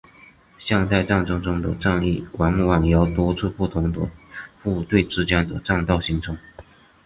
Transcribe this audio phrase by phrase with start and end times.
[0.57, 4.09] 现代战争中的战役往往由多次不同的
[4.63, 6.35] 部队之间的战斗组成。